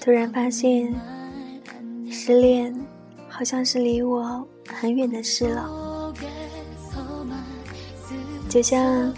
[0.00, 0.94] 突然发现，
[2.10, 2.74] 失恋
[3.28, 6.14] 好像是离我很远的事了。
[8.48, 9.14] 就像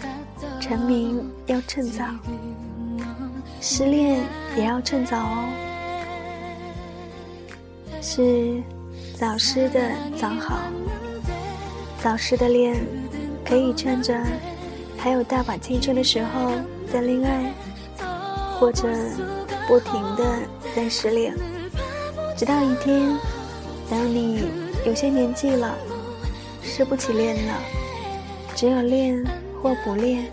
[0.59, 2.03] 成名要趁早，
[3.61, 4.25] 失恋
[4.57, 5.49] 也要趁早哦。
[8.01, 8.61] 是
[9.17, 9.79] 早失的
[10.17, 10.59] 早好，
[12.03, 12.85] 早失的恋
[13.45, 14.21] 可以趁着
[14.97, 16.51] 还有大把青春的时候
[16.91, 17.53] 再恋爱，
[18.59, 18.85] 或者
[19.65, 20.39] 不停的。
[20.75, 21.35] 在失恋，
[22.35, 23.15] 直到一天，
[23.89, 24.43] 当你
[24.85, 25.77] 有些年纪了，
[26.63, 27.53] 失不起恋了，
[28.55, 29.23] 只有恋
[29.61, 30.25] 或不恋，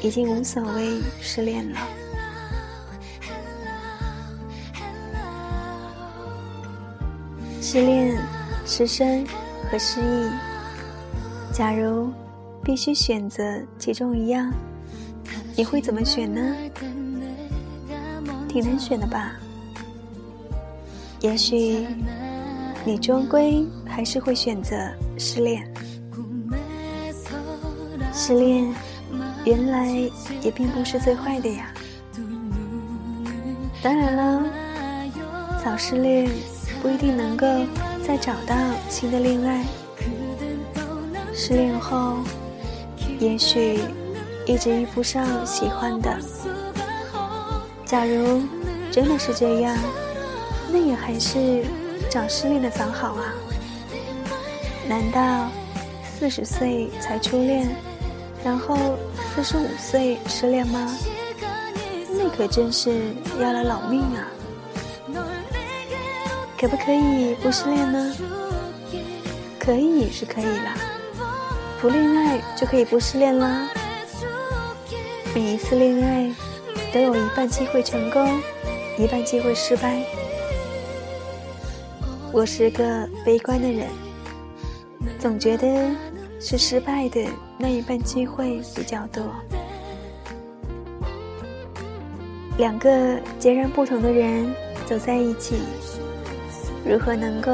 [0.00, 1.80] 已经无所谓失恋了。
[7.60, 8.16] 失恋、
[8.64, 9.26] 失身
[9.70, 10.30] 和失忆，
[11.52, 12.12] 假如
[12.62, 13.42] 必须选择
[13.78, 14.52] 其中一样，
[15.56, 16.54] 你会怎么选呢？
[18.50, 19.32] 挺难选的吧？
[21.20, 21.86] 也许
[22.84, 24.74] 你终归还是会选择
[25.16, 25.72] 失恋。
[28.12, 28.74] 失恋
[29.44, 29.86] 原来
[30.42, 31.72] 也并不是最坏的呀。
[33.80, 34.42] 当然了，
[35.64, 36.28] 早失恋
[36.82, 37.46] 不一定能够
[38.04, 38.56] 再找到
[38.88, 39.64] 新的恋爱。
[41.32, 42.16] 失恋后，
[43.20, 43.78] 也许
[44.44, 46.18] 一直遇不上喜欢的。
[47.90, 48.40] 假如
[48.92, 49.76] 真的是这样，
[50.70, 51.64] 那也还是
[52.08, 53.34] 找失恋的早好啊。
[54.88, 55.48] 难道
[56.04, 57.68] 四十岁才初恋，
[58.44, 58.76] 然后
[59.34, 60.96] 四十五岁失恋吗？
[62.16, 64.22] 那可真是要了老命啊！
[66.60, 68.14] 可不可以不失恋呢？
[69.58, 70.76] 可以是可以啦，
[71.80, 73.68] 不恋爱就可以不失恋啦。
[75.34, 76.32] 每一次恋爱。
[76.92, 78.40] 都有一半机会成功，
[78.98, 80.02] 一半机会失败。
[82.32, 83.86] 我是个悲观的人，
[85.18, 85.90] 总觉得
[86.40, 87.24] 是失败的
[87.56, 89.22] 那一半机会比较多。
[92.58, 94.52] 两个截然不同的人
[94.84, 95.60] 走在一起，
[96.84, 97.52] 如何能够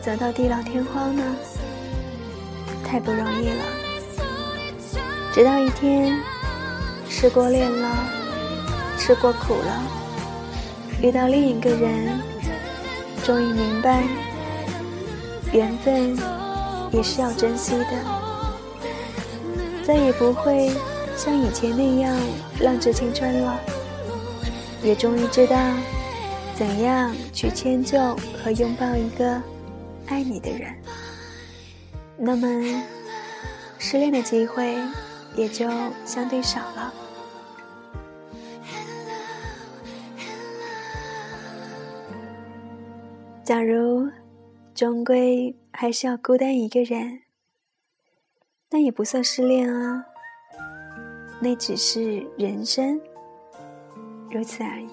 [0.00, 1.22] 走到地老天荒呢？
[2.84, 3.64] 太不容易了。
[5.32, 6.18] 直到一天，
[7.08, 8.21] 失过恋了。
[8.98, 9.82] 吃过苦了，
[11.00, 12.20] 遇到另一个人，
[13.24, 14.04] 终于明白，
[15.52, 16.16] 缘分
[16.92, 17.86] 也是要珍惜的，
[19.84, 20.70] 再也不会
[21.16, 22.16] 像以前那样
[22.60, 23.58] 浪掷青春了，
[24.82, 25.56] 也终于知道
[26.54, 27.98] 怎样去迁就
[28.42, 29.42] 和拥抱一个
[30.06, 30.72] 爱你的人，
[32.16, 32.46] 那么
[33.78, 34.76] 失恋的机会
[35.34, 35.68] 也就
[36.04, 36.94] 相对少了。
[43.44, 44.08] 假如
[44.72, 47.22] 终归还是要孤单一个人，
[48.70, 50.04] 那也不算失恋啊，
[51.40, 53.00] 那只是人生，
[54.30, 54.88] 如此而已。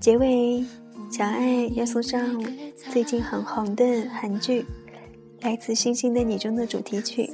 [0.00, 0.64] 结尾，
[1.08, 2.44] 小爱要送上
[2.90, 4.62] 最近很红的韩剧
[5.40, 7.32] 《来自星星的你》中的主题曲，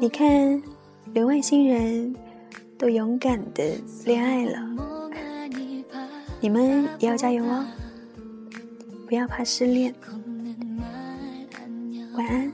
[0.00, 0.75] 你看。
[1.16, 2.14] 连外星人
[2.76, 3.64] 都勇敢的
[4.04, 4.58] 恋爱了。
[6.42, 7.64] 你们也要加油哦
[9.08, 9.94] 不要怕失恋。
[12.18, 12.45] 晚安。